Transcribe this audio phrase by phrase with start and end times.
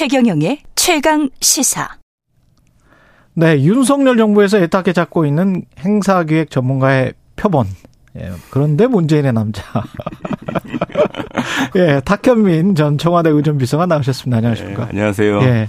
[0.00, 1.86] 최경영의 최강 시사.
[3.34, 7.66] 네, 윤석열 정부에서 애타게 잡고 있는 행사기획 전문가의 표본.
[8.16, 9.62] 예, 그런데 문재인의 남자.
[11.76, 14.38] 예, 탁현민 전 청와대 의전비서가 나오셨습니다.
[14.38, 14.84] 안녕하십니까.
[14.84, 15.42] 네, 안녕하세요.
[15.42, 15.68] 예.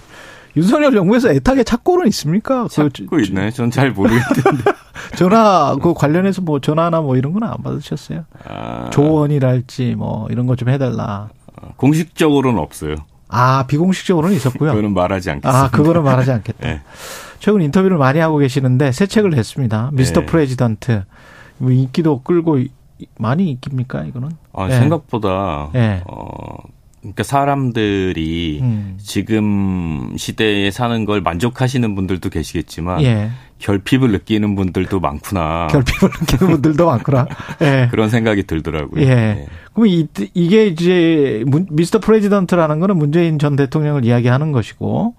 [0.56, 2.70] 윤석열 정부에서 애타게 찾고는 있습니까?
[2.72, 3.52] 찾고 그, 있나요?
[3.52, 4.72] 전 잘 모르겠는데.
[5.18, 8.24] 전화 그 관련해서 뭐 전화나 뭐 이런 건 안 받으셨어요?
[8.48, 8.90] 아.
[8.92, 11.28] 조언이랄지 뭐 이런 거 좀 해달라.
[11.76, 12.96] 공식적으로는 없어요.
[13.32, 14.72] 아 비공식적으로는 있었고요.
[14.72, 15.64] 그거는 말하지 않겠습니다.
[15.64, 16.68] 아 그거는 말하지 않겠다.
[16.68, 16.82] 네.
[17.40, 19.92] 최근 인터뷰를 많이 하고 계시는데 새 책을 냈습니다.
[19.94, 20.26] 미스터 네.
[20.28, 21.04] President.
[21.58, 22.60] 뭐 인기도 끌고
[23.18, 24.32] 많이 인기입니까 이거는?
[24.54, 24.78] 아, 네.
[24.80, 26.04] 생각보다 네.
[26.06, 26.58] 어
[27.02, 28.98] 그러니까 사람들이 음.
[29.02, 33.32] 지금 시대에 사는 걸 만족하시는 분들도 계시겠지만 예.
[33.58, 35.68] 결핍을 느끼는 분들도 많구나.
[35.72, 37.28] 결핍을 느끼는 분들도 많구나.
[37.62, 37.88] 예.
[37.92, 39.02] 그런 생각이 들더라고요.
[39.04, 39.10] 예.
[39.10, 39.46] 예.
[39.74, 42.00] 그럼 이, 이게 이제 Mr.
[42.00, 45.16] President라는 거는 문재인 전 대통령을 이야기하는 것이고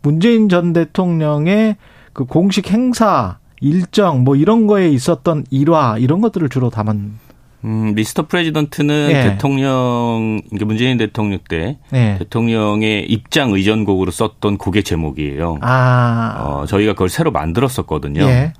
[0.00, 1.76] 문재인 전 대통령의
[2.14, 7.25] 그 공식 행사 일정 뭐 이런 거에 있었던 일화 이런 것들을 주로 담은
[7.66, 8.26] 음, Mr.
[8.28, 9.22] President는 예.
[9.24, 12.16] 대통령, 문재인 대통령 때 예.
[12.18, 15.58] 대통령의 입장 의전곡으로 썼던 곡의 제목이에요.
[15.62, 16.36] 아.
[16.38, 18.22] 어, 저희가 그걸 새로 만들었었거든요.
[18.22, 18.52] 예.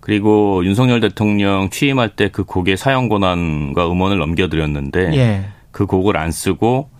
[0.00, 5.44] 그리고 윤석열 대통령 취임할 때 그 곡의 사용 권한과 음원을 넘겨드렸는데 예.
[5.72, 6.90] 그 곡을 안 쓰고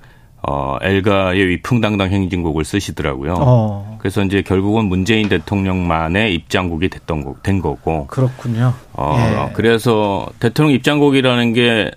[0.42, 3.34] 어, 엘가의 위풍당당 행진곡을 쓰시더라고요.
[3.38, 3.98] 어.
[4.00, 8.06] 그래서 이제 결국은 문재인 대통령만의 입장곡이 됐던 거, 된 거고.
[8.06, 8.72] 그렇군요.
[8.94, 9.52] 어, 예.
[9.52, 11.90] 그래서 대통령 입장곡이라는 게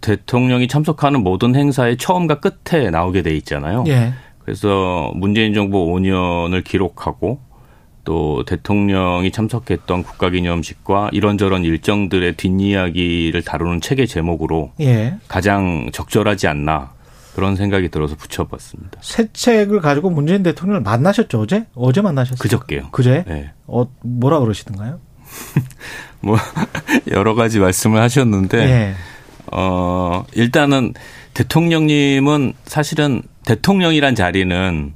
[0.00, 3.84] 대통령이 참석하는 모든 행사의 처음과 끝에 나오게 돼 있잖아요.
[3.86, 4.12] 예.
[4.44, 7.38] 그래서 문재인 정부 5년을 기록하고
[8.04, 15.14] 또 대통령이 참석했던 국가기념식과 이런저런 일정들의 뒷이야기를 다루는 책의 제목으로 예.
[15.28, 16.93] 가장 적절하지 않나
[17.34, 18.98] 그런 생각이 들어서 붙여봤습니다.
[19.02, 21.66] 새 책을 가지고 문재인 대통령을 만나셨죠 어제?
[21.74, 22.38] 어제 만나셨어요?
[22.38, 22.90] 그저께요.
[22.92, 23.24] 그제?
[23.26, 23.50] 네.
[23.66, 25.00] 어 뭐라 그러시던가요?
[26.20, 26.36] 뭐
[27.10, 28.94] 여러 가지 말씀을 하셨는데 네.
[29.52, 30.94] 어 일단은
[31.34, 34.94] 대통령님은 사실은 대통령이란 자리는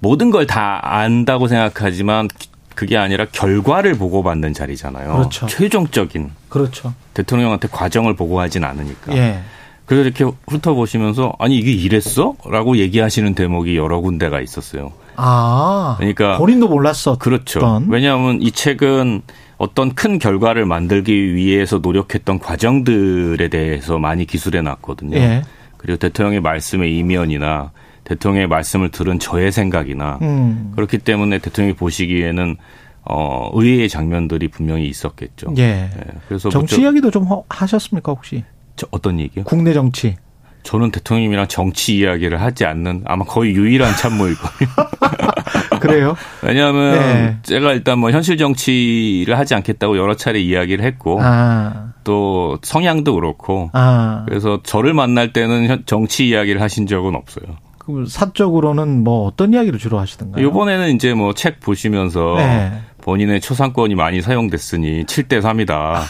[0.00, 2.28] 모든 걸 다 안다고 생각하지만
[2.74, 5.12] 그게 아니라 결과를 보고받는 자리잖아요.
[5.12, 5.46] 그렇죠.
[5.46, 6.30] 최종적인.
[6.48, 6.94] 그렇죠.
[7.14, 9.16] 대통령한테 과정을 보고하진 않으니까.
[9.16, 9.40] 예.
[9.88, 12.34] 그래서 이렇게 훑어보시면서 아니 이게 이랬어?
[12.44, 14.92] 라고 얘기하시는 대목이 여러 군데가 있었어요.
[15.16, 15.94] 아.
[15.96, 17.16] 그러니까 본인도 몰랐어.
[17.16, 17.82] 그렇죠.
[17.88, 19.22] 왜냐하면 이 책은
[19.56, 25.16] 어떤 큰 결과를 만들기 위해서 노력했던 과정들에 대해서 많이 기술해 놨거든요.
[25.16, 25.42] 예.
[25.78, 27.72] 그리고 대통령의 말씀의 이면이나
[28.04, 30.72] 대통령의 말씀을 들은 저의 생각이나 음.
[30.76, 32.56] 그렇기 때문에 대통령이 보시기에는
[33.04, 35.54] 어 의외의 장면들이 분명히 있었겠죠.
[35.56, 35.62] 예.
[35.62, 35.90] 네.
[36.28, 38.44] 그래서 정치 이야기도 좀 하셨습니까 혹시?
[38.78, 39.44] 저 어떤 얘기요?
[39.44, 40.16] 국내 정치.
[40.62, 44.88] 저는 대통령님이랑 정치 이야기를 하지 않는 아마 거의 유일한 참모일 거예요.
[45.80, 46.16] 그래요?
[46.42, 47.36] 왜냐하면 네.
[47.42, 51.92] 제가 일단 뭐 현실 정치를 하지 않겠다고 여러 차례 이야기를 했고 아.
[52.04, 54.24] 또 성향도 그렇고 아.
[54.26, 57.44] 그래서 저를 만날 때는 정치 이야기를 하신 적은 없어요.
[57.78, 60.46] 그럼 사적으로는 뭐 어떤 이야기를 주로 하시던가요?
[60.46, 62.72] 이번에는 이제 뭐 책 보시면서 네.
[63.08, 66.02] 본인의 초상권이 많이 사용됐으니 7대 3이다.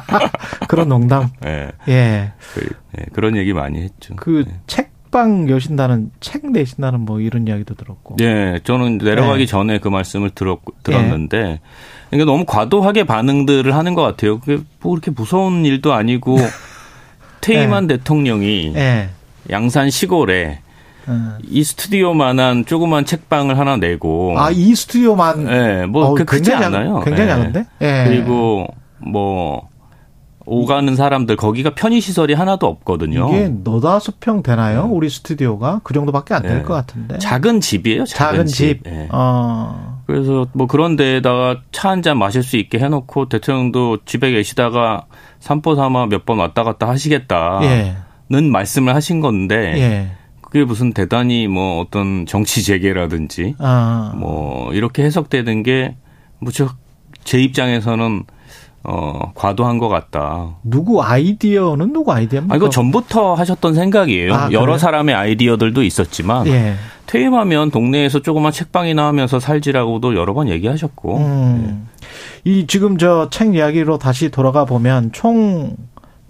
[0.68, 1.28] 그런 농담.
[1.42, 1.68] 네.
[1.88, 2.32] 예.
[2.54, 4.16] 그, 네, 그런 얘기 많이 했죠.
[4.16, 4.54] 그 네.
[4.66, 8.16] 책방 여신다는 책 내신다는 뭐 이런 이야기도 들었고.
[8.22, 9.46] 예, 저는 내려가기 네.
[9.46, 11.60] 전에 그 말씀을 들었 들었는데
[12.08, 14.40] 그러니까 너무 과도하게 반응들을 하는 것 같아요.
[14.40, 16.38] 그게 뭐 그렇게 무서운 일도 아니고
[17.42, 17.98] 퇴임한 네.
[17.98, 19.10] 대통령이 네.
[19.50, 20.60] 양산 시골에
[21.48, 27.00] 이 스튜디오만한 조그만 책방을 하나 내고 아이 스튜디오만 네, 뭐 어, 그 크지 않아요.
[27.00, 27.34] 굉장히 네.
[27.36, 27.64] 작은데.
[27.78, 28.04] 네.
[28.08, 28.66] 그리고
[28.98, 29.68] 뭐
[30.46, 33.28] 오가는 사람들 거기가 편의 시설이 하나도 없거든요.
[33.28, 34.84] 이게 너다섯 평 되나요?
[34.86, 34.88] 네.
[34.90, 36.72] 우리 스튜디오가 그 정도밖에 안 될것 네.
[36.74, 37.18] 같은데.
[37.18, 38.04] 작은 집이에요.
[38.04, 38.82] 작은, 작은 집.
[38.84, 39.08] 집.
[39.12, 40.00] 어.
[40.06, 45.04] 그래서 뭐 그런 데에다가 차 한 잔 마실 수 있게 해놓고 대통령도 집에 계시다가
[45.38, 48.40] 삼포 삼아 몇 번 왔다 갔다 하시겠다는 예.
[48.50, 50.10] 말씀을 하신 건데.
[50.50, 50.58] 예.
[50.58, 54.12] 그게 무슨 대단히 뭐 어떤 정치 재개라든지 아.
[54.16, 55.96] 뭐 이렇게 해석되는 게
[56.38, 56.76] 무척
[57.24, 58.24] 제 입장에서는
[58.82, 60.56] 어, 과도한 것 같다.
[60.64, 62.54] 누구 아이디어는 누구 아이디어입니까?
[62.54, 64.34] 아, 이거 전부터 하셨던 생각이에요.
[64.34, 66.74] 아, 여러 사람의 아이디어들도 있었지만 예.
[67.04, 71.18] 퇴임하면 동네에서 조그만 책방이나 하면서 살지라고도 여러 번 얘기하셨고.
[71.18, 71.86] 음.
[72.46, 72.50] 예.
[72.50, 75.76] 이 지금 저 책 이야기로 다시 돌아가 보면 총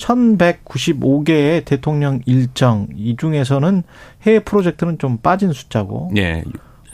[0.01, 3.83] 1195개의 대통령 일정 이 중에서는
[4.23, 6.11] 해외 프로젝트는 좀 빠진 숫자고.
[6.13, 6.43] 네.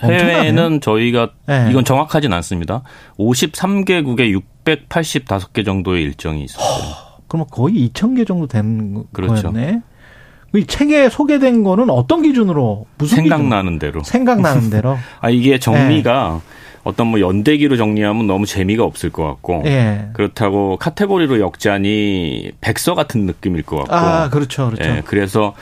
[0.02, 1.68] 해외는 저희가 네.
[1.70, 2.82] 이건 정확하진 않습니다.
[3.18, 6.94] 53개국에 685개 정도의 일정이 있었어요.
[7.28, 9.50] 그러면 거의 2,000개 정도 된 그렇죠.
[9.50, 9.80] 거였네.
[10.54, 13.78] 이 책에 소개된 거는 어떤 기준으로 무슨 생각나는 기준?
[13.78, 16.55] 대로 생각나는 대로 아 이게 정리가 네.
[16.86, 20.08] 어떤 뭐 연대기로 정리하면 너무 재미가 없을 것 같고 예.
[20.12, 25.02] 그렇다고 카테고리로 역자니 백서 같은 느낌일 것 같고 아 그렇죠 그렇죠 예.
[25.04, 25.52] 그래서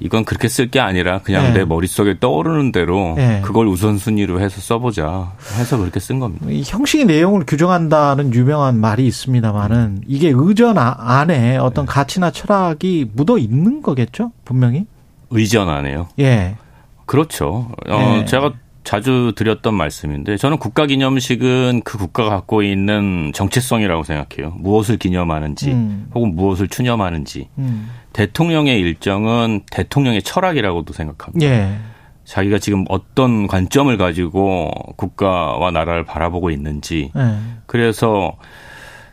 [0.00, 1.50] 이건 그렇게 쓸 게 아니라 그냥 예.
[1.50, 3.42] 내 머릿속에 떠오르는 대로 예.
[3.44, 6.46] 그걸 우선순위로 해서 써보자 해서 그렇게 쓴 겁니다.
[6.48, 11.92] 이 형식의 내용을 규정한다는 유명한 말이 있습니다만은 이게 의전 아, 안에 어떤 네.
[11.92, 14.86] 가치나 철학이 묻어 있는 거겠죠 분명히
[15.28, 16.08] 의전 안에요.
[16.18, 16.56] 예.
[17.04, 17.68] 그렇죠.
[17.90, 18.24] 어, 예.
[18.24, 18.52] 제가
[18.84, 24.54] 자주 드렸던 말씀인데 저는 국가 기념식은 그 국가가 갖고 있는 정체성이라고 생각해요.
[24.58, 26.08] 무엇을 기념하는지 음.
[26.14, 27.48] 혹은 무엇을 추념하는지.
[27.58, 27.90] 음.
[28.12, 31.46] 대통령의 일정은 대통령의 철학이라고도 생각합니다.
[31.46, 31.78] 예.
[32.24, 37.10] 자기가 지금 어떤 관점을 가지고 국가와 나라를 바라보고 있는지.
[37.16, 37.34] 예.
[37.66, 38.36] 그래서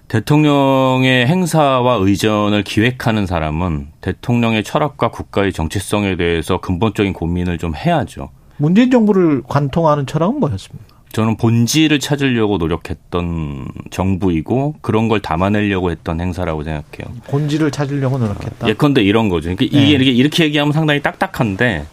[0.09, 8.31] 대통령의 행사와 의전을 기획하는 사람은 대통령의 철학과 국가의 정체성에 대해서 근본적인 고민을 좀 해야죠.
[8.59, 10.99] 문재인 정부를 관통하는 철학은 뭐였습니까?
[11.11, 17.15] 저는 본질을 찾으려고 노력했던 정부이고 그런 걸 담아내려고 했던 행사라고 생각해요.
[17.29, 18.67] 본질을 찾으려고 노력했다.
[18.67, 19.53] 예컨대 이런 거죠.
[19.55, 20.03] 그러니까 이게 네.
[20.03, 21.85] 이렇게 얘기하면 상당히 딱딱한데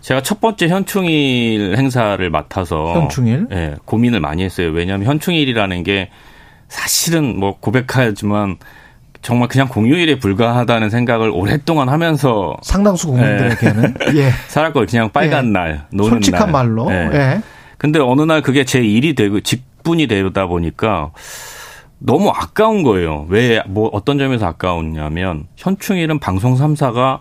[0.00, 3.48] 제가 첫 번째 현충일 행사를 맡아서 현충일?
[3.52, 4.70] 예, 고민을 많이 했어요.
[4.70, 6.08] 왜냐하면 현충일이라는 게
[6.68, 8.56] 사실은 뭐 고백하지만
[9.22, 14.18] 정말 그냥 공휴일에 불과하다는 생각을 오랫동안 하면서 상당수 국민들에게는 예.
[14.18, 14.30] 예.
[14.48, 15.50] 살았고 그냥 빨간 예.
[15.50, 16.52] 날 노는 솔직한 날.
[16.52, 17.10] 말로 예.
[17.12, 17.42] 예.
[17.78, 21.10] 근데 어느 날 그게 제 일이 되고 직분이 되다 보니까
[21.98, 23.26] 너무 아까운 거예요.
[23.28, 27.18] 왜 뭐 어떤 점에서 아까웠냐면 현충일은 방송 3사가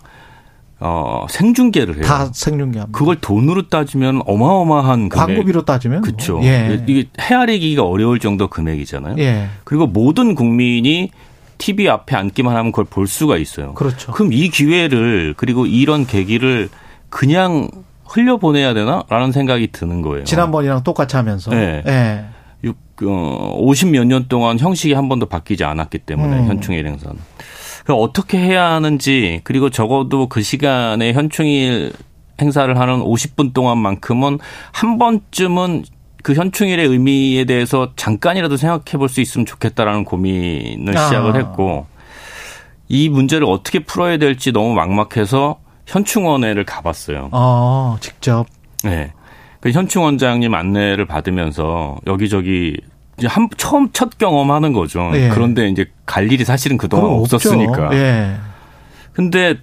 [0.80, 2.04] 어, 생중계를 해요.
[2.04, 2.96] 다 생중계합니다.
[2.98, 5.26] 그걸 돈으로 따지면 어마어마한 금액.
[5.26, 6.34] 광고비로 따지면 그렇죠.
[6.38, 6.46] 뭐.
[6.46, 6.84] 예.
[6.86, 9.16] 이게 헤아리기가 어려울 정도 금액이잖아요.
[9.18, 9.48] 예.
[9.64, 11.10] 그리고 모든 국민이
[11.58, 13.74] TV 앞에 앉기만 하면 그걸 볼 수가 있어요.
[13.74, 14.12] 그렇죠.
[14.12, 16.70] 그럼 이 기회를 그리고 이런 계기를
[17.10, 17.70] 그냥
[18.06, 20.24] 흘려보내야 되나라는 생각이 드는 거예요.
[20.24, 21.52] 지난번이랑 똑같이 하면서.
[21.52, 21.82] 네.
[21.86, 22.26] 네.
[23.00, 26.48] 50몇 년 동안 형식이 한 번도 바뀌지 않았기 때문에 음.
[26.48, 27.16] 현충일 행사는.
[27.90, 31.94] 어떻게 해야 하는지 그리고 적어도 그 시간에 현충일
[32.42, 34.40] 행사를 하는 50분 동안만큼은
[34.72, 35.86] 한 번쯤은
[36.24, 41.06] 그 현충일의 의미에 대해서 잠깐이라도 생각해 볼 수 있으면 좋겠다라는 고민을 아.
[41.06, 41.86] 시작을 했고
[42.90, 47.30] 이 문제를 어떻게 풀어야 될지 너무 막막해서 현충원회를 가봤어요.
[47.32, 48.46] 아, 직접.
[48.84, 49.14] 네.
[49.60, 52.78] 그 현충원장님 안내를 받으면서 여기저기
[53.18, 55.10] 이제 한 처음 첫 경험하는 거죠.
[55.16, 55.30] 예.
[55.30, 57.90] 그런데 이제 갈 일이 사실은 그동안 없었으니까.
[57.94, 58.36] 예.
[59.14, 59.56] 근데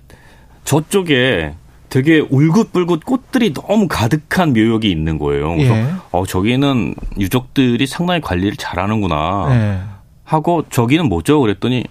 [0.65, 1.55] 저쪽에
[1.95, 5.55] 되게 울긋불긋 꽃들이 너무 가득한 묘역이 있는 거예요.
[5.55, 5.87] 그래서 예.
[6.11, 9.79] 어 저기는 유족들이 상당히 관리를 잘하는구나 예.
[10.25, 11.41] 하고 저기는 뭐죠?
[11.41, 11.85] 그랬더니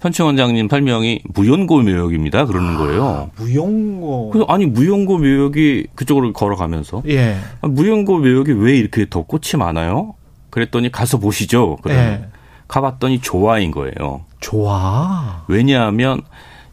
[0.00, 2.46] 현충 원장님 설명이 무연고 묘역입니다.
[2.46, 3.04] 그러는 거예요.
[3.04, 4.30] 아, 무연고.
[4.30, 7.36] 그래서 아니 무연고 묘역이 그쪽으로 걸어가면서 예.
[7.60, 10.14] 아, 무연고 묘역이 왜 이렇게 더 꽃이 많아요?
[10.48, 11.76] 그랬더니 가서 보시죠.
[11.82, 12.28] 그래 예.
[12.66, 14.24] 가봤더니 조화인 거예요.
[14.40, 15.44] 조화.
[15.48, 16.22] 왜냐하면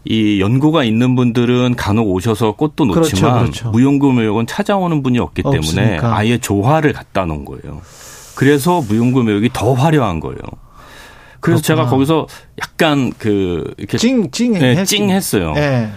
[0.06, 3.72] 이 연고가 있는 분들은 간혹 오셔서 꽃도 놓지만 그렇죠, 그렇죠.
[3.72, 6.16] 무용고 묘역은 찾아오는 분이 없기 때문에 없으니까.
[6.16, 7.82] 아예 조화를 갖다 놓은 거예요.
[8.36, 10.38] 그래서 무용고 묘역이 더 화려한 거예요.
[11.40, 11.62] 그래서 그렇구나.
[11.62, 12.28] 제가 거기서
[12.62, 15.54] 약간 그 이렇게 찡, 찡, 네, 찡했어요.
[15.54, 15.90] 네.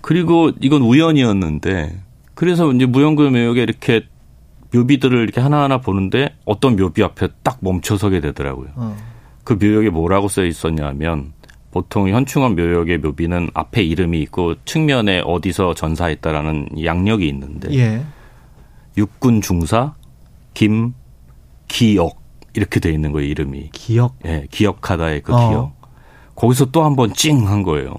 [0.00, 2.00] 그리고 이건 우연이었는데
[2.34, 4.02] 그래서 이제 무용고 묘역에 이렇게
[4.74, 8.68] 묘비들을 이렇게 하나하나 보는데 어떤 묘비 앞에 딱 멈춰서게 되더라고요.
[8.74, 8.96] 어.
[9.44, 11.32] 그 묘역에 뭐라고 써 있었냐면
[11.74, 18.04] 보통 현충원 묘역의 묘비는 앞에 이름이 있고 측면에 어디서 전사했다라는 양력이 있는데 예.
[18.96, 19.94] 육군 중사
[20.54, 20.94] 김
[21.66, 22.22] 기억
[22.54, 23.70] 이렇게 돼 있는 거예요 이름이.
[23.72, 25.48] 기억 예 기억하다의 그 어.
[25.48, 25.74] 기억
[26.36, 27.92] 거기서 또 한 번 찡 한 거예요.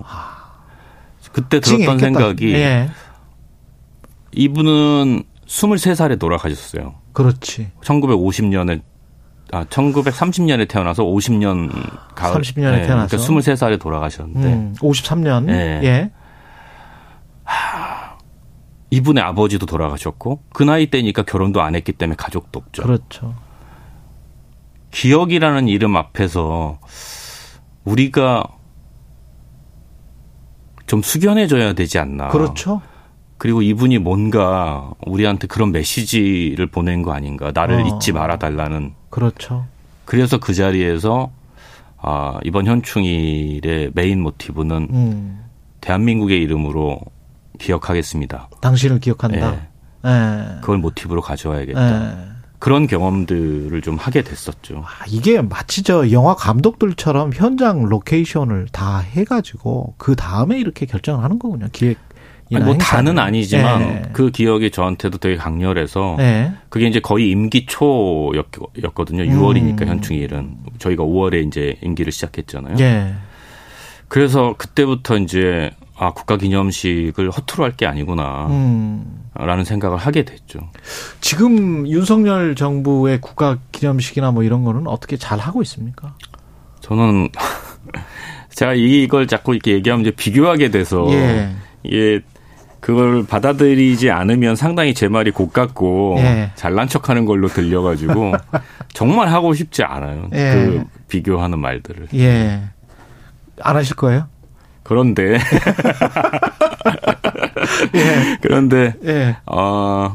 [1.34, 2.90] 그때 들었던 생각이 예.
[4.32, 6.96] 이분은 23살에 돌아가셨어요.
[7.12, 7.72] 그렇지.
[7.82, 8.82] 1950년에
[9.52, 11.70] 아, 1930년에 태어나서 50년
[12.16, 15.80] 가을 30년에 네, 태어나서 그러니까 23살에 돌아가셨는데 음, 53년 네.
[15.84, 16.12] 예.
[17.44, 18.18] 하,
[18.90, 22.84] 이분의 아버지도 돌아가셨고 그 나이 때니까 결혼도 안 했기 때문에 가족도 없죠.
[22.84, 23.36] 그렇죠.
[24.92, 26.80] 기억이라는 이름 앞에서
[27.84, 28.44] 우리가
[30.88, 32.30] 좀 숙연해져야 되지 않나.
[32.30, 32.82] 그렇죠.
[33.38, 37.52] 그리고 이분이 뭔가 우리한테 그런 메시지를 보낸 거 아닌가.
[37.54, 37.88] 나를 어.
[37.88, 38.94] 잊지 말아 달라는.
[39.16, 39.66] 그렇죠.
[40.04, 41.32] 그래서 그 자리에서
[41.98, 45.46] 아, 이번 현충일의 메인 모티브는 음.
[45.80, 47.00] 대한민국의 이름으로
[47.58, 48.50] 기억하겠습니다.
[48.60, 49.52] 당신을 기억한다.
[49.52, 49.68] 네.
[50.04, 50.46] 네.
[50.60, 52.00] 그걸 모티브로 가져와야겠다.
[52.00, 52.28] 네.
[52.60, 54.84] 그런 경험들을 좀 하게 됐었죠.
[54.86, 61.40] 아, 이게 마치 저 영화 감독들처럼 현장 로케이션을 다 해가지고 그 다음에 이렇게 결정을 하는
[61.40, 61.68] 거군요.
[61.72, 62.05] 기획
[62.52, 64.02] 뭐 다는 아니지만 예.
[64.14, 66.52] 그 기억이 저한테도 되게 강렬해서 예.
[66.70, 69.24] 그게 이제 거의 임기 초였거든요.
[69.24, 69.88] 6월이니까 음.
[69.88, 72.76] 현충일은 저희가 5월에 이제 임기를 시작했잖아요.
[72.80, 73.14] 예.
[74.08, 78.48] 그래서 그때부터 이제 아 국가기념식을 허투루 할 게 아니구나.
[78.50, 79.24] 음.
[79.34, 80.60] 라는 생각을 하게 됐죠.
[81.22, 86.14] 지금 윤석열 정부의 국가 기념식이나 뭐 이런 거는 어떻게 잘 하고 있습니까?
[86.82, 87.30] 저는
[88.54, 91.50] 제가 이걸 자꾸 이렇게 얘기하면 이제 비교하게 돼서 예.
[91.84, 92.22] 이게
[92.86, 96.52] 그걸 받아들이지 않으면 상당히 제 말이 고깝고 예.
[96.54, 98.34] 잘난 척하는 걸로 들려가지고
[98.94, 100.30] 정말 하고 싶지 않아요.
[100.34, 100.54] 예.
[100.54, 102.10] 그 비교하는 말들을.
[102.14, 102.62] 예.
[103.60, 104.28] 안 하실 거예요?
[104.84, 105.34] 그런데
[107.96, 108.38] 예.
[108.42, 109.38] 그런데 예.
[109.48, 110.14] 어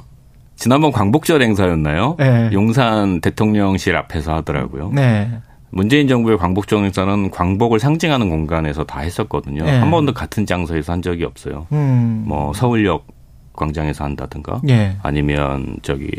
[0.55, 2.19] 지난번 광복절 행사였나요?
[2.21, 2.50] 예.
[2.53, 4.93] 용산 대통령실 앞에서 하더라고요.
[4.95, 5.41] 네.
[5.71, 9.65] 문재인 정부의 광복절 행사는 광복을 상징하는 공간에서 다 했었거든요.
[9.67, 9.71] 예.
[9.71, 11.67] 한 번도 같은 장소에서 한 적이 없어요.
[11.73, 12.25] 음.
[12.27, 13.07] 뭐 서울역
[13.53, 14.97] 광장에서 한다든가 예.
[15.03, 16.11] 아니면 저기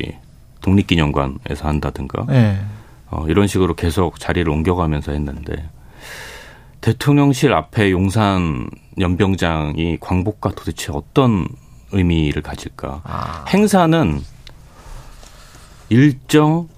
[0.61, 2.59] 독립기념관에서 한다든가 예.
[3.09, 5.69] 어, 이런 식으로 계속 자리를 옮겨가면서 했는데
[6.79, 11.47] 대통령실 앞에 용산 연병장이 광복과 도대체 어떤
[11.91, 13.01] 의미를 가질까?
[13.03, 13.45] 아.
[13.49, 14.21] 행사는
[15.89, 16.69] 일정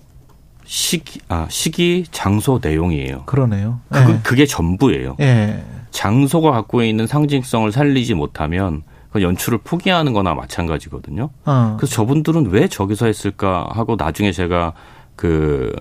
[0.65, 3.23] 시기, 아, 시기, 장소, 내용이에요.
[3.25, 3.79] 그러네요.
[3.89, 4.19] 그, 네.
[4.23, 5.15] 그게 전부예요.
[5.19, 5.63] 네.
[5.91, 11.29] 장소가 갖고 있는 상징성을 살리지 못하면 그 연출을 포기하는 거나 마찬가지거든요.
[11.45, 11.75] 어.
[11.77, 14.73] 그래서 저분들은 왜 저기서 했을까 하고 나중에 제가
[15.15, 15.71] 그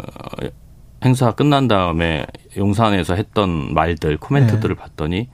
[1.02, 4.80] 행사 끝난 다음에 용산에서 했던 말들, 코멘트들을 네.
[4.80, 5.28] 봤더니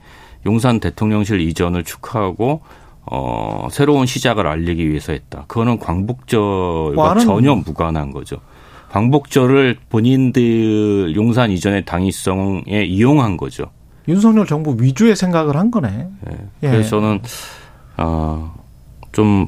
[0.45, 2.61] 용산 대통령실 이전을 축하하고
[3.11, 5.45] 어, 새로운 시작을 알리기 위해서 했다.
[5.47, 8.37] 그거는 광복절과 전혀 무관한 거죠.
[8.89, 13.65] 광복절을 본인들 용산 이전의 당위성에 이용한 거죠.
[14.07, 15.89] 윤석열 정부 위주의 생각을 한 거네.
[15.89, 16.37] 네.
[16.63, 16.69] 예.
[16.69, 17.21] 그래서 저는
[17.97, 18.55] 어,
[19.11, 19.47] 좀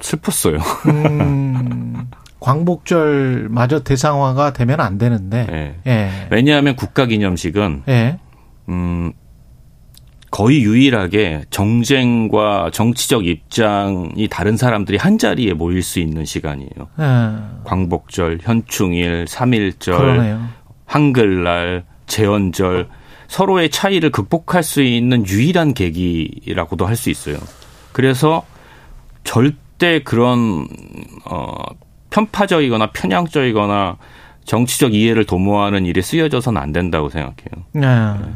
[0.00, 0.58] 슬펐어요.
[0.86, 2.08] 음,
[2.40, 5.46] 광복절마저 대상화가 되면 안 되는데.
[5.46, 5.80] 네.
[5.86, 6.28] 예.
[6.30, 8.18] 왜냐하면 국가기념식은 예.
[8.68, 9.12] 음,
[10.34, 16.88] 거의 유일하게 정쟁과 정치적 입장이 다른 사람들이 한 자리에 모일 수 있는 시간이에요.
[16.98, 17.04] 네.
[17.62, 20.48] 광복절, 현충일, 삼일절,
[20.86, 22.88] 한글날, 제헌절
[23.28, 27.36] 서로의 차이를 극복할 수 있는 유일한 계기라고도 할 수 있어요.
[27.92, 28.44] 그래서
[29.22, 30.66] 절대 그런
[31.26, 31.54] 어
[32.10, 33.98] 편파적이거나 편향적이거나
[34.44, 37.66] 정치적 이해를 도모하는 일에 쓰여져서는 안 된다고 생각해요.
[37.70, 37.86] 네.
[38.20, 38.34] 네.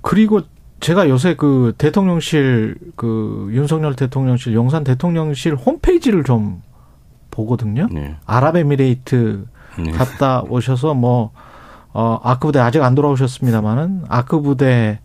[0.00, 0.42] 그리고
[0.80, 6.62] 제가 요새 그 대통령실 그 윤석열 대통령실 용산 대통령실 홈페이지를 좀
[7.30, 7.88] 보거든요.
[7.90, 8.16] 네.
[8.26, 9.44] 아랍에미레이트
[9.78, 9.90] 네.
[9.92, 11.32] 갔다 오셔서 뭐
[11.92, 15.00] 어, 아크 부대 아직 안 돌아오셨습니다만은 아크 부대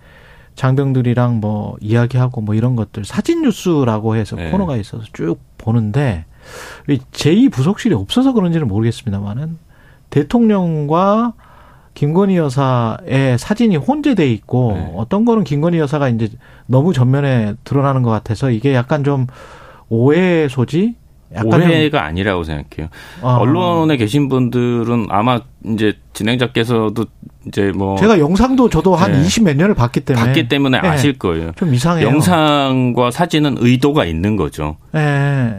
[0.56, 4.51] 장병들이랑 뭐 이야기하고 뭐 이런 것들 사진 뉴스라고 해서 네.
[4.51, 6.25] 코너가 있어서 쭉 보는데
[6.88, 9.58] 제2 부속실이 없어서 그런지는 모르겠습니다만은
[10.10, 11.34] 대통령과
[11.93, 14.91] 김건희 여사의 사진이 혼재돼 있고 네.
[14.95, 16.29] 어떤 거는 김건희 여사가 이제
[16.65, 19.27] 너무 전면에 드러나는 것 같아서 이게 약간 좀
[19.89, 20.95] 오해 소지?
[21.43, 22.89] 오해가 아니라고 생각해요.
[23.21, 23.38] 아.
[23.38, 27.05] 언론에 계신 분들은 아마 이제 진행자께서도
[27.47, 29.21] 이제 뭐 제가 영상도 저도 한 네.
[29.23, 30.88] 20몇 년을 봤기 때문에 봤기 때문에 네.
[30.88, 31.51] 아실 거예요.
[31.55, 32.07] 좀 이상해요.
[32.07, 34.77] 영상과 사진은 의도가 있는 거죠.
[34.91, 35.51] 네.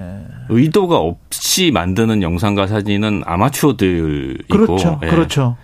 [0.48, 5.00] 의도가 없이 만드는 영상과 사진은 아마추어들이고 그렇죠.
[5.02, 5.08] 예.
[5.08, 5.56] 그렇죠.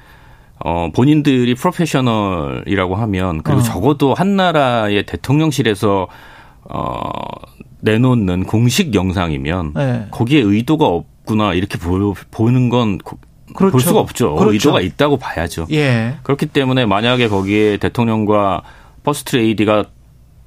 [0.63, 3.63] 어, 본인들이 프로페셔널이라고 하면 그리고 어.
[3.63, 6.07] 적어도 한 나라의 대통령실에서
[6.65, 7.11] 어,
[7.81, 10.07] 내놓는 공식 영상이면 네.
[10.11, 12.99] 거기에 의도가 없구나 이렇게 보, 보는 건
[13.55, 13.73] 그렇죠.
[13.73, 14.35] 볼 수가 없죠.
[14.35, 14.53] 그렇죠.
[14.53, 15.67] 의도가 있다고 봐야죠.
[15.73, 16.17] 예.
[16.23, 18.63] 그렇기 때문에 만약에 거기에 대통령과
[19.03, 19.87] 퍼스트 레이디가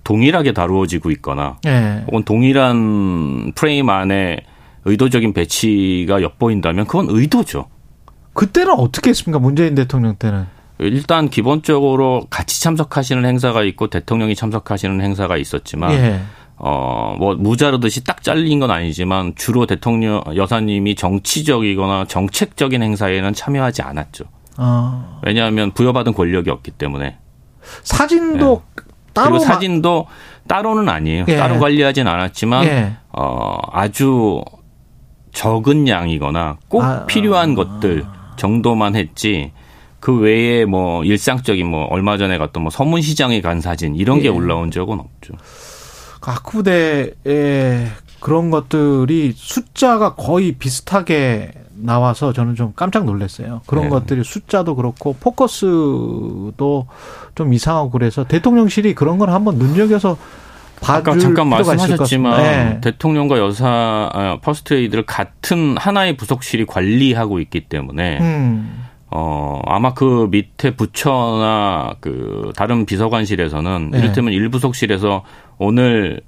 [0.04, 2.04] 동일하게 다루어지고 있거나 예.
[2.06, 4.38] 혹은 동일한 프레임 안에
[4.86, 7.66] 의도적인 배치가 엿보인다면 그건 의도죠.
[8.34, 9.40] 그때는 어떻게 했습니까?
[9.40, 10.46] 문재인 대통령 때는.
[10.80, 16.22] 일단 기본적으로 같이 참석하시는 행사가 있고 대통령이 참석하시는 행사가 있었지만 예.
[16.58, 24.26] 어뭐 무자르듯이 딱 잘린 건 아니지만 주로 대통령 여사님이 정치적이거나 정책적인 행사에는 참여하지 않았죠.
[24.58, 25.20] 아.
[25.24, 27.18] 왜냐하면 부여받은 권력이 없기 때문에
[27.84, 28.84] 사진도 예.
[29.14, 30.08] 따로 그리고 사진도
[30.48, 31.26] 따로는 아니에요.
[31.28, 31.38] 예.
[31.38, 32.94] 따로 관리하진 않았지만 예.
[33.12, 34.44] 어 아주
[35.34, 37.06] 적은 양이거나 꼭 아.
[37.06, 38.06] 필요한 것들
[38.38, 39.52] 정도만 했지
[40.00, 44.30] 그 외에 뭐 일상적인 뭐 얼마 전에 갔던 뭐 서문시장에 간 사진 이런 게 예.
[44.30, 45.34] 올라온 적은 없죠.
[46.22, 47.88] 학부대에
[48.20, 53.62] 그런 것들이 숫자가 거의 비슷하게 나와서 저는 좀 깜짝 놀랐어요.
[53.66, 53.90] 그런 네.
[53.90, 56.88] 것들이 숫자도 그렇고 포커스도
[57.36, 60.18] 좀 이상하고 그래서 대통령실이 그런 걸 한번 눈여겨서
[60.88, 62.82] 아까 잠깐 말씀하셨지만 네.
[62.82, 68.84] 대통령과 여사 아, 퍼스트레이디를 같은 하나의 부속실이 관리하고 있기 때문에 음.
[69.10, 74.00] 어 아마 그 밑에 부처나 그 다른 비서관실에서는 네.
[74.00, 75.24] 이를테면 일부속실에서
[75.60, 76.22] 오늘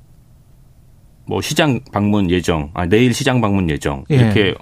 [1.25, 4.15] 뭐 시장 방문 예정, 아 내일 시장 방문 예정 예.
[4.15, 4.55] 이렇게 예.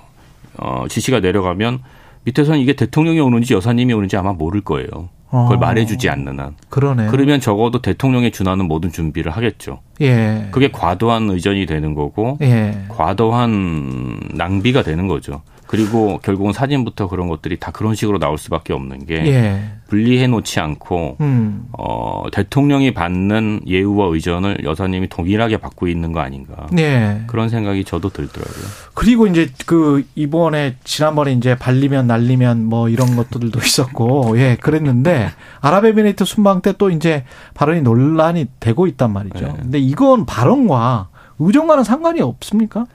[0.58, 1.80] 어 지시가 내려가면
[2.24, 5.10] 밑에서는 이게 대통령이 오는지 여사님이 오는지 아마 모를 거예요.
[5.34, 5.60] 그걸 어.
[5.60, 6.56] 말해주지 않는 한.
[6.70, 7.08] 그러네.
[7.08, 9.80] 그러면 적어도 대통령에 준하는 모든 준비를 하겠죠.
[10.02, 10.48] 예.
[10.52, 12.86] 그게 과도한 의전이 되는 거고, 예.
[12.90, 15.42] 과도한 낭비가 되는 거죠.
[15.74, 19.64] 그리고 결국은 사진부터 그런 것들이 다 그런 식으로 나올 수밖에 없는 게 예.
[19.88, 21.66] 분리해 놓지 않고 음.
[21.72, 27.22] 어, 대통령이 받는 예우와 의전을 여사님이 동일하게 받고 있는 거 아닌가 예.
[27.26, 28.66] 그런 생각이 저도 들더라고요.
[28.94, 35.30] 그리고 이제 그 이번에 지난번에 이제 발리면 날리면 뭐 이런 것들도 있었고 예 그랬는데
[35.62, 39.46] 아랍에미레이트 순방 때 또 이제 발언이 논란이 되고 있단 말이죠.
[39.46, 39.62] 예.
[39.62, 42.86] 근데 이건 발언과 의전과는 상관이 없습니까?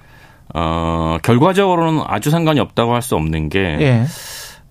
[0.54, 4.04] 어, 결과적으로는 아주 상관이 없다고 할 수 없는 게 예.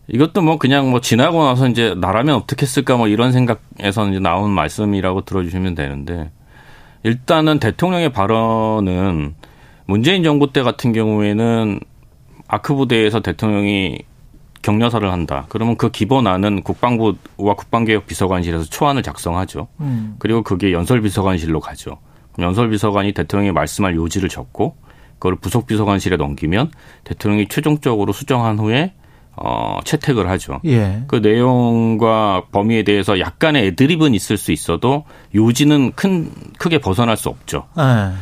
[0.07, 4.51] 이것도 뭐 그냥 뭐 지나고 나서 이제 나라면 어떻게 했을까 뭐 이런 생각에서 이제 나온
[4.51, 6.31] 말씀이라고 들어주시면 되는데
[7.03, 9.35] 일단은 대통령의 발언은
[9.85, 11.79] 문재인 정부 때 같은 경우에는
[12.47, 13.99] 아크 부대에서 대통령이
[14.61, 15.45] 격려사를 한다.
[15.49, 19.67] 그러면 그 기본안은 국방부와 국방개혁 비서관실에서 초안을 작성하죠.
[19.79, 20.15] 음.
[20.19, 21.99] 그리고 그게 연설비서관실로 가죠.
[22.39, 24.75] 연설비서관이 대통령이 말씀할 요지를 적고
[25.19, 26.71] 그걸 부속비서관실에 넘기면
[27.03, 28.93] 대통령이 최종적으로 수정한 후에
[29.35, 30.61] 어, 채택을 하죠.
[30.65, 31.03] 예.
[31.07, 35.05] 그 내용과 범위에 대해서 약간의 애드립은 있을 수 있어도
[35.35, 37.67] 요지는 큰, 크게 벗어날 수 없죠.
[37.77, 38.13] 예.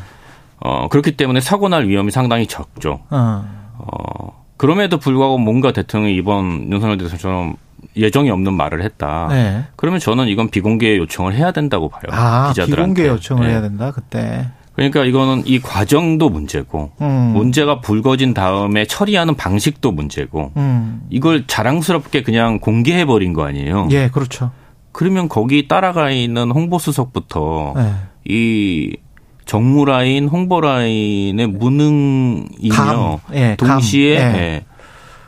[0.59, 3.01] 어, 그렇기 때문에 사고 날 위험이 상당히 적죠.
[3.09, 3.45] 어.
[3.77, 7.55] 어 그럼에도 불구하고 뭔가 대통령이 이번 윤석열 대통령처럼
[7.95, 9.27] 예정이 없는 말을 했다.
[9.29, 9.65] 네.
[9.75, 12.03] 그러면 저는 이건 비공개 요청을 해야 된다고 봐요.
[12.09, 12.93] 아, 기자들한테.
[12.93, 13.53] 비공개 요청을 네.
[13.53, 14.47] 해야 된다 그때.
[14.75, 17.31] 그러니까 이거는 이 과정도 문제고 음.
[17.33, 21.01] 문제가 불거진 다음에 처리하는 방식도 문제고 음.
[21.09, 23.87] 이걸 자랑스럽게 그냥 공개해 버린 거 아니에요.
[23.91, 24.51] 예, 그렇죠.
[24.91, 27.93] 그러면 거기 따라가 있는 홍보 수석부터 네.
[28.25, 28.97] 이
[29.45, 34.19] 정무 라인, 홍보 라인의 무능이며 예, 동시에 예.
[34.19, 34.65] 예.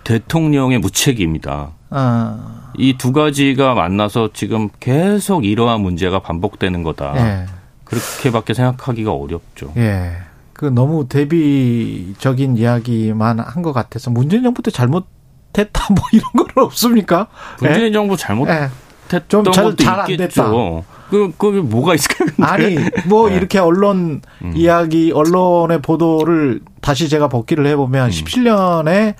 [0.04, 1.72] 대통령의 무책임이다.
[1.90, 2.72] 아.
[2.78, 7.14] 이두 가지가 만나서 지금 계속 이러한 문제가 반복되는 거다.
[7.18, 7.57] 예.
[7.88, 9.74] 그렇게밖에 생각하기가 어렵죠.
[9.78, 10.18] 예.
[10.54, 17.28] 그 너무 대비적인 이야기만 한 것 같아서 문재인 정부 때 잘못했다 뭐 이런 건 없습니까?
[17.62, 17.92] 문재인 예?
[17.92, 18.70] 정부 잘못했던
[19.10, 19.20] 예.
[19.28, 20.84] 좀 잘, 것도 잘 있겠죠.
[21.10, 22.28] 그, 그, 뭐가 있을까요?
[22.36, 22.44] 근데?
[22.44, 23.38] 아니, 뭐, 네.
[23.38, 24.54] 이렇게 언론 음.
[24.56, 28.12] 이야기, 언론의 보도를 다시 제가 복기를 해보면 음.
[28.12, 29.16] 17년에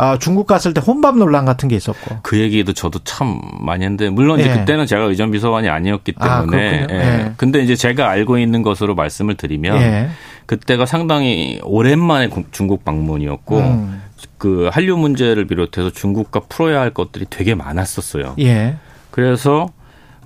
[0.00, 2.18] 아, 중국 갔을 때 혼밥 논란 같은 게 있었고.
[2.22, 4.54] 그 얘기도 저도 참 많이 했는데 물론 이제 예.
[4.54, 6.84] 그때는 제가 의전 비서관이 아니었기 아, 때문에.
[6.84, 6.94] 아, 예.
[6.94, 7.32] 예.
[7.36, 10.08] 근데 이제 제가 알고 있는 것으로 말씀을 드리면 예.
[10.46, 14.02] 그때가 상당히 오랜만에 중국 방문이었고 음.
[14.38, 18.36] 그 한류 문제를 비롯해서 중국과 풀어야 할 것들이 되게 많았었어요.
[18.38, 18.76] 예.
[19.10, 19.68] 그래서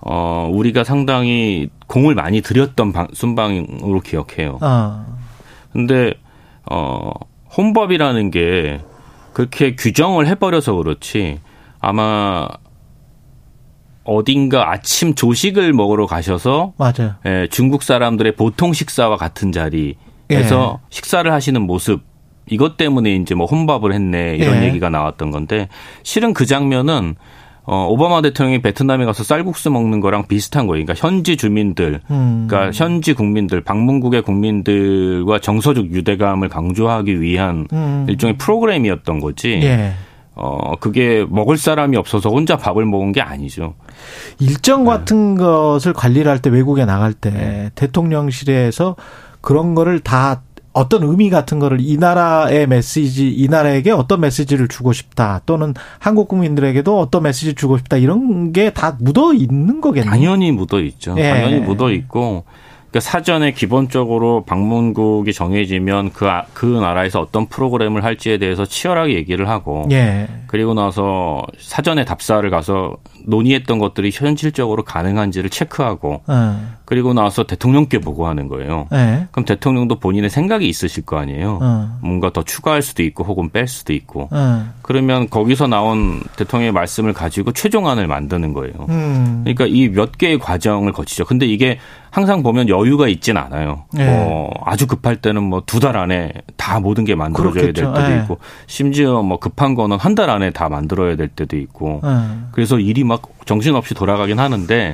[0.02, 4.58] 어 우리가 상당히 공을 많이 들였던 방, 순방으로 기억해요.
[4.60, 5.06] 아.
[5.72, 6.12] 근데
[6.70, 7.10] 어
[7.56, 8.80] 혼밥이라는 게
[9.32, 11.40] 그렇게 규정을 해버려서 그렇지
[11.80, 12.48] 아마
[14.04, 17.14] 어딘가 아침 조식을 먹으러 가셔서 맞아요.
[17.26, 19.96] 예, 중국 사람들의 보통 식사와 같은 자리에서
[20.30, 20.86] 예.
[20.90, 22.02] 식사를 하시는 모습
[22.50, 24.66] 이것 때문에 이제 뭐 혼밥을 했네 이런 예.
[24.66, 25.68] 얘기가 나왔던 건데
[26.02, 27.14] 실은 그 장면은
[27.64, 30.84] 어, 오바마 대통령이 베트남에 가서 쌀국수 먹는 거랑 비슷한 거예요.
[30.84, 32.46] 그러니까 현지 주민들, 음.
[32.48, 38.06] 그러니까 현지 국민들, 방문국의 국민들과 정서적 유대감을 강조하기 위한 음.
[38.08, 39.60] 일종의 프로그램이었던 거지.
[39.62, 39.92] 예.
[40.34, 43.74] 어, 그게 먹을 사람이 없어서 혼자 밥을 먹은 게 아니죠.
[44.40, 44.90] 일정 네.
[44.90, 45.42] 같은 네.
[45.42, 47.70] 것을 관리를 할 때 외국에 나갈 때 네.
[47.74, 48.96] 대통령실에서
[49.42, 54.92] 그런 거를 다 어떤 의미 같은 거를 이 나라의 메시지, 이 나라에게 어떤 메시지를 주고
[54.92, 55.40] 싶다.
[55.46, 57.96] 또는 한국 국민들에게도 어떤 메시지 주고 싶다.
[57.96, 60.10] 이런 게 다 묻어 있는 거겠네요.
[60.10, 61.14] 당연히 묻어 있죠.
[61.18, 61.28] 예.
[61.30, 62.44] 당연히 묻어 있고
[62.92, 69.48] 그러니까 사전에 기본적으로 방문국이 정해지면 그, 아, 그 나라에서 어떤 프로그램을 할지에 대해서 치열하게 얘기를
[69.48, 69.88] 하고.
[69.90, 70.28] 예.
[70.46, 76.20] 그리고 나서 사전에 답사를 가서 논의했던 것들이 현실적으로 가능한지를 체크하고.
[76.28, 76.34] 예.
[76.84, 78.88] 그리고 나서 대통령께 보고하는 거예요.
[78.92, 79.26] 예.
[79.30, 81.60] 그럼 대통령도 본인의 생각이 있으실 거 아니에요.
[81.62, 81.98] 어.
[82.02, 84.28] 뭔가 더 추가할 수도 있고 혹은 뺄 수도 있고.
[84.34, 84.64] 예.
[84.82, 88.74] 그러면 거기서 나온 대통령의 말씀을 가지고 최종안을 만드는 거예요.
[88.90, 89.40] 음.
[89.44, 91.24] 그러니까 이 몇 개의 과정을 거치죠.
[91.24, 91.78] 근데 이게
[92.12, 93.84] 항상 보면 여유가 있진 않아요.
[93.92, 94.04] 네.
[94.06, 97.92] 뭐 아주 급할 때는 뭐 두 달 안에 다 모든 게 만들어져야 그렇겠죠.
[97.92, 98.20] 될 때도 네.
[98.22, 102.10] 있고 심지어 뭐 급한 거는 한 달 안에 다 만들어야 될 때도 있고 네.
[102.52, 104.92] 그래서 일이 막 정신없이 돌아가긴 하는데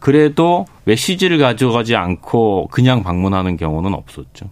[0.00, 4.46] 그래도 메시지를 가져가지 않고 그냥 방문하는 경우는 없었죠.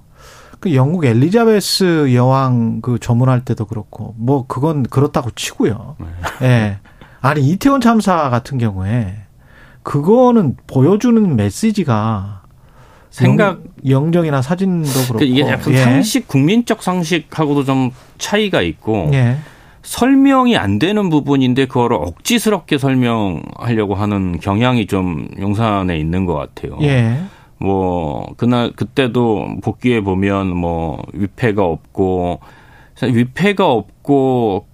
[0.60, 5.96] 그 영국 엘리자베스 여왕 그 조문할 때도 그렇고 뭐 그건 그렇다고 치고요.
[5.98, 6.06] 네.
[6.42, 6.46] 예.
[6.46, 6.78] 네.
[7.22, 9.14] 아니 이태원 참사 같은 경우에
[9.82, 12.42] 그거는 보여주는 메시지가
[13.10, 15.78] 생각 영 정이나 사진도 그렇고 그 이게 약간 예.
[15.78, 19.36] 상식 국민적 상식하고도 좀 차이가 있고 예.
[19.82, 26.78] 설명이 안 되는 부분인데 그거를 억지스럽게 설명하려고 하는 경향이 좀 용산에 있는 것 같아요.
[26.82, 27.18] 예.
[27.58, 32.40] 뭐 그날 그때도 복귀해 보면 뭐 위패가 없고
[33.02, 34.66] 위패가 없고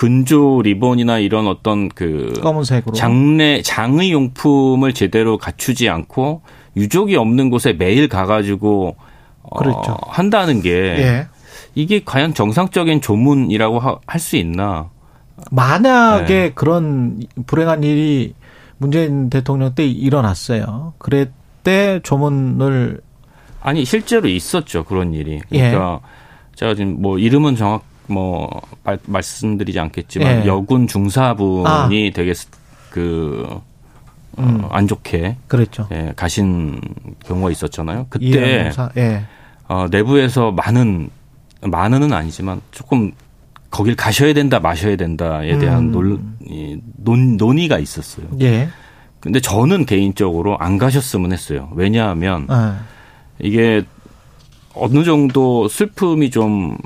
[0.00, 6.40] 근조 리본이나 이런 어떤 그 검은색으로 장례 장의 용품을 제대로 갖추지 않고
[6.74, 8.96] 유족이 없는 곳에 매일 가가지고
[9.42, 9.92] 어, 그렇죠.
[9.92, 11.26] 어, 한다는 게 예.
[11.74, 14.88] 이게 과연 정상적인 조문이라고 할 수 있나?
[15.50, 16.52] 만약에 네.
[16.54, 18.32] 그런 불행한 일이
[18.78, 20.94] 문재인 대통령 때 일어났어요.
[20.96, 23.02] 그랬때 조문을
[23.60, 25.42] 아니 실제로 있었죠 그런 일이.
[25.50, 26.56] 그러니까 예.
[26.56, 30.46] 제가 지금 뭐 이름은 정확 뭐 말, 말씀드리지 않겠지만 예.
[30.46, 31.88] 여군 중사분이 아.
[31.88, 32.34] 되게
[32.90, 33.46] 그
[34.36, 34.64] 어, 음.
[34.70, 35.86] 안 좋게 그랬죠.
[35.92, 36.80] 예, 가신
[37.24, 38.06] 경우가 있었잖아요.
[38.10, 39.24] 그때 예.
[39.68, 41.10] 어, 내부에서 많은
[41.62, 43.12] 많은은 아니지만 조금
[43.70, 45.92] 거길 가셔야 된다 마셔야 된다에 대한 음.
[45.92, 46.36] 논,
[46.96, 48.26] 논 논의가 있었어요.
[48.40, 48.68] 예.
[49.20, 51.70] 근데 저는 개인적으로 안 가셨으면 했어요.
[51.74, 52.80] 왜냐하면 아.
[53.38, 53.84] 이게
[54.74, 56.76] 어느 정도 슬픔이 좀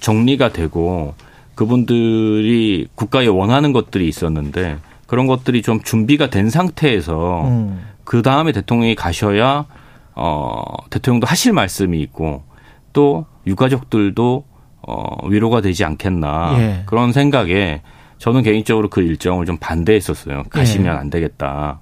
[0.00, 1.14] 정리가 되고
[1.54, 7.84] 그분들이 국가에 원하는 것들이 있었는데 그런 것들이 좀 준비가 된 상태에서 음.
[8.04, 9.66] 그 다음에 대통령이 가셔야
[10.14, 12.44] 어 대통령도 하실 말씀이 있고
[12.92, 14.44] 또 유가족들도
[14.82, 16.82] 어 위로가 되지 않겠나 예.
[16.86, 17.82] 그런 생각에
[18.18, 20.44] 저는 개인적으로 그 일정을 좀 반대했었어요.
[20.50, 20.98] 가시면 예.
[20.98, 21.80] 안 되겠다.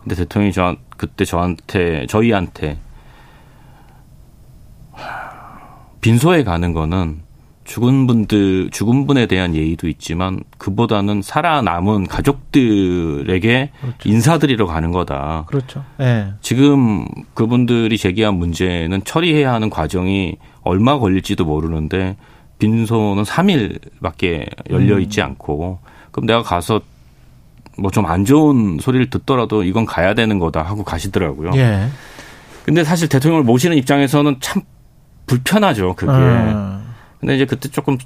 [0.00, 2.78] 근데 대통령이 저 그때 저한테 저희한테
[6.00, 7.27] 빈소에 가는 거는
[7.68, 14.08] 죽은 분들, 죽은 분에 대한 예의도 있지만 그보다는 살아남은 가족들에게 그렇죠.
[14.08, 15.44] 인사드리러 가는 거다.
[15.46, 15.84] 그렇죠.
[15.98, 16.32] 네.
[16.40, 17.04] 지금
[17.34, 22.16] 그분들이 제기한 문제는 처리해야 하는 과정이 얼마 걸릴지도 모르는데
[22.58, 25.00] 빈소는 3일밖에 열려 음.
[25.02, 25.26] 있지 음.
[25.26, 25.78] 않고
[26.10, 26.80] 그럼 내가 가서
[27.76, 31.50] 뭐 좀 안 좋은 소리를 듣더라도 이건 가야 되는 거다 하고 가시더라고요.
[31.56, 31.88] 예.
[32.64, 34.62] 근데 사실 대통령을 모시는 입장에서는 참
[35.26, 35.94] 불편하죠.
[35.96, 36.10] 그게.
[36.10, 36.77] 음.
[37.20, 37.98] 근데 이제 그때 조금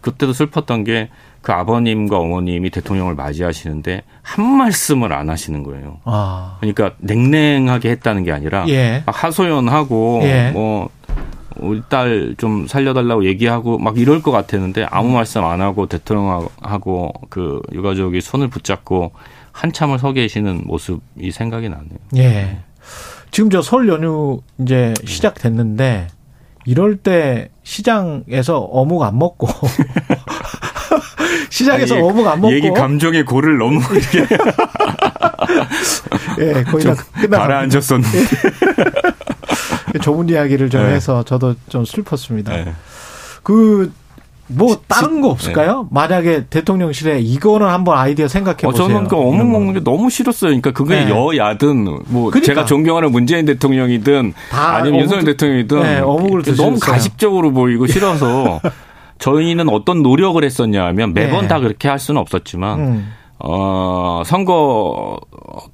[0.00, 1.10] 그때도 슬펐던 게
[1.42, 6.00] 그 아버님과 어머님이 대통령을 맞이하시는데 한 말씀을 안 하시는 거예요.
[6.04, 6.58] 아.
[6.60, 9.02] 그러니까 냉랭하게 했다는 게 아니라 예.
[9.06, 10.50] 막 하소연하고 예.
[10.52, 10.90] 뭐
[11.56, 15.14] 우리 딸 좀 살려달라고 얘기하고 막 이럴 것 같았는데 아무 음.
[15.14, 19.12] 말씀 안 하고 대통령하고 그 유가족이 손을 붙잡고
[19.52, 21.98] 한참을 서 계시는 모습이 생각이 나네요.
[22.18, 22.58] 예.
[23.30, 26.08] 지금 저 설 연휴 이제 시작됐는데
[26.70, 29.48] 이럴 때 시장에서 어묵 안 먹고
[31.50, 34.20] 시장에서 아니, 어묵 안 먹고 얘기 감정의 고를 너무 이렇게
[36.38, 38.18] 예 거의 다 끝나 가라앉았었는데
[39.94, 39.98] 예.
[39.98, 40.94] 좁은 이야기를 좀 네.
[40.94, 42.52] 해서 저도 좀 슬펐습니다.
[42.52, 42.72] 네.
[43.42, 43.92] 그
[44.52, 45.82] 뭐 다른 거 없을까요?
[45.82, 45.88] 네.
[45.90, 48.84] 만약에 대통령실에 이거는 한번 아이디어 생각해 보세요.
[48.84, 50.48] 어, 저는 그 어묵 먹는 게 너무 싫었어요.
[50.50, 51.10] 그러니까 그게 네.
[51.10, 52.40] 여야든 뭐 그러니까.
[52.40, 58.60] 제가 존경하는 문재인 대통령이든 아니면 윤석열 대통령이든 네, 어묵을 너무 가식적으로 보이고 싫어서
[59.18, 61.48] 저희는 어떤 노력을 했었냐 하면 매번 네.
[61.48, 63.12] 다 그렇게 할 수는 없었지만 음.
[63.42, 65.18] 어, 선거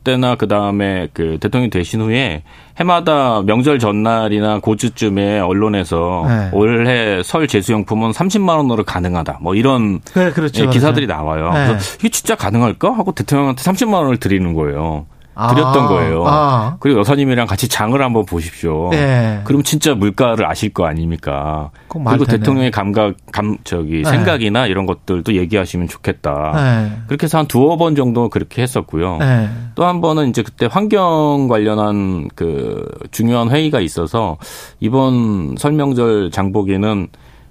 [0.04, 2.42] 때나 그 다음에 그 대통령 되신 후에
[2.78, 6.50] 해마다 명절 전날이나 고주쯤에 언론에서 네.
[6.52, 9.38] 올해 설 제수용품은 30만 원으로 가능하다.
[9.40, 11.22] 뭐 이런 네, 그렇죠, 예, 기사들이 그렇죠.
[11.22, 11.52] 나와요.
[11.52, 11.66] 네.
[11.66, 15.06] 그래서 이게 진짜 가능할까 하고 대통령한테 30만 원을 드리는 거예요.
[15.36, 16.24] 드렸던 아, 거예요.
[16.26, 16.76] 아.
[16.80, 18.88] 그리고 여사님이랑 같이 장을 한번 보십시오.
[18.90, 19.42] 네.
[19.44, 21.70] 그럼 진짜 물가를 아실 거 아닙니까?
[21.88, 24.10] 그리고 대통령의 감각, 감, 저기, 네.
[24.10, 26.52] 생각이나 이런 것들도 얘기하시면 좋겠다.
[26.54, 27.02] 네.
[27.06, 29.18] 그렇게 해서 한 두어 번 정도 그렇게 했었고요.
[29.18, 29.50] 네.
[29.74, 34.38] 또한 번은 이제 그때 환경 관련한 그 중요한 회의가 있어서
[34.80, 37.08] 이번 설명절 장보기는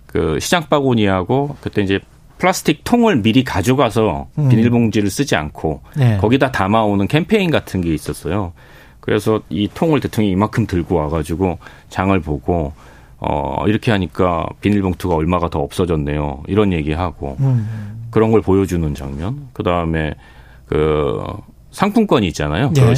[0.07, 1.99] 그 시장 바구니하고 그때 이제
[2.37, 4.49] 플라스틱 통을 미리 가져가서 음.
[4.49, 6.17] 비닐봉지를 쓰지 않고 네.
[6.17, 8.53] 거기다 담아오는 캠페인 같은 게 있었어요.
[8.99, 12.73] 그래서 이 통을 대통령이 이만큼 들고 와가지고 장을 보고
[13.17, 16.43] 어 이렇게 하니까 비닐봉투가 얼마가 더 없어졌네요.
[16.47, 18.07] 이런 얘기하고 음.
[18.09, 19.47] 그런 걸 보여주는 장면.
[19.53, 20.13] 그 다음에
[20.65, 21.21] 그
[21.71, 22.71] 상품권이 있잖아요.
[22.73, 22.81] 네.
[22.81, 22.93] 그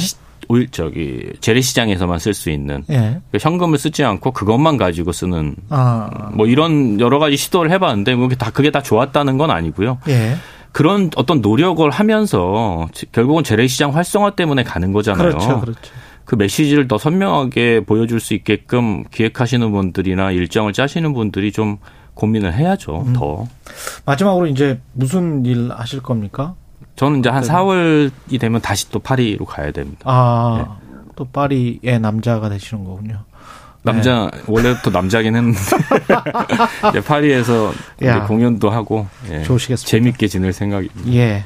[0.70, 3.20] 저기 재래시장에서만 쓸 수 있는 예.
[3.30, 6.30] 그 현금을 쓰지 않고 그것만 가지고 쓰는 아.
[6.32, 9.98] 뭐 이런 여러 가지 시도를 해봤는데 뭐다 그게 다 좋았다는 건 아니고요.
[10.08, 10.36] 예.
[10.72, 15.28] 그런 어떤 노력을 하면서 결국은 재래시장 활성화 때문에 가는 거잖아요.
[15.28, 15.92] 그렇죠, 그렇죠.
[16.24, 21.78] 그 메시지를 더 선명하게 보여줄 수 있게끔 기획하시는 분들이나 일정을 짜시는 분들이 좀
[22.14, 23.04] 고민을 해야죠.
[23.06, 23.12] 음.
[23.14, 23.46] 더.
[24.04, 26.54] 마지막으로 이제 무슨 일 하실 겁니까?
[26.98, 27.48] 저는 이제 한 네.
[27.48, 30.00] 4월이 되면 다시 또 파리로 가야 됩니다.
[30.04, 31.00] 아, 네.
[31.14, 33.20] 또 파리의 남자가 되시는 거군요.
[33.82, 34.42] 남자 네.
[34.48, 35.58] 원래부터 남자긴 했는데
[36.90, 37.72] 이제 파리에서
[38.26, 39.88] 공연도 하고 예, 좋으시겠습니다.
[39.88, 41.12] 재밌게 지낼 생각입니다.
[41.12, 41.44] 예,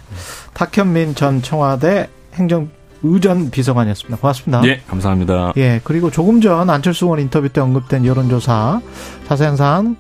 [0.55, 2.71] 탁현민 전 청와대 행정
[3.03, 4.17] 의전 비서관이었습니다.
[4.17, 4.65] 고맙습니다.
[4.65, 5.53] 예, 감사합니다.
[5.59, 8.81] 예, 그리고 조금 전 안철수 의원 인터뷰 때 언급된 여론조사
[9.29, 9.97] 자세한 사항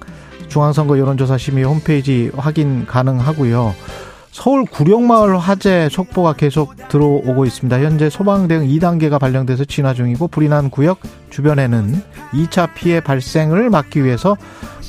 [0.48, 3.74] 중앙선거 여론조사 심의 홈페이지 확인 가능하고요.
[4.33, 7.81] 서울 구룡마을 화재 속보가 계속 들어오고 있습니다.
[7.81, 14.03] 현재 소방 대응 2단계가 발령돼서 진화 중이고 불이 난 구역 주변에는 2차 피해 발생을 막기
[14.03, 14.38] 위해서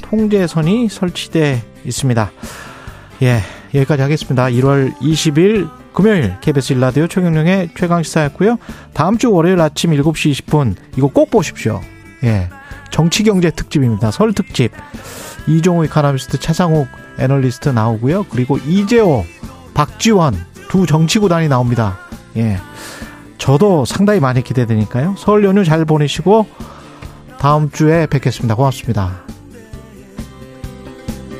[0.02, 2.32] 통제선이 설치돼 있습니다.
[3.24, 3.42] 예,
[3.76, 4.46] 여기까지 하겠습니다.
[4.46, 8.58] 1월 20일 금요일 KBS 일라디오 최경령의 최강시사였고요.
[8.94, 11.82] 다음 주 월요일 아침 7시 20분 이거 꼭 보십시오.
[12.24, 12.48] 예,
[12.94, 14.12] 정치경제 특집입니다.
[14.12, 14.72] 설 특집.
[15.48, 18.28] 이종우 이카나미스트 차상욱 애널리스트 나오고요.
[18.30, 19.26] 그리고 이재호,
[19.74, 20.36] 박지원
[20.70, 21.98] 두 정치구단이 나옵니다.
[22.38, 22.60] 예.
[23.40, 25.16] 저도 상당히 많이 기대되니까요.
[25.18, 26.48] 설 연휴 잘 보내시고
[27.40, 28.56] 다음 주에 뵙겠습니다.
[28.56, 29.24] 고맙습니다.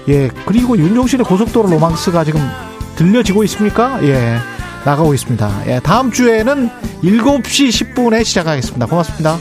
[0.10, 0.30] 예.
[0.48, 2.42] 그리고 윤종신의 고속도로 로망스가 지금
[2.96, 4.04] 들려지고 있습니까?
[4.04, 4.40] 예.
[4.86, 5.68] 나가고 있습니다.
[5.68, 5.80] 예.
[5.82, 6.70] 다음 주에는
[7.04, 8.88] 7시 10분에 시작하겠습니다.
[8.88, 9.38] 고맙습니다.